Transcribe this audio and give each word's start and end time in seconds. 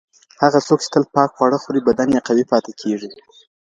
هغه 0.41 0.59
څوک 0.67 0.79
چې 0.83 0.89
تل 0.93 1.03
پاک 1.15 1.29
خواړه 1.35 1.57
خوري، 1.63 1.81
بدن 1.87 2.07
یې 2.15 2.21
قوي 2.27 2.45
پاتې 2.51 2.71
کیږي. 2.81 3.09